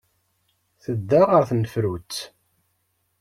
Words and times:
Tedda 0.83 1.21
ɣer 1.29 1.43
tnefrut. 1.49 2.13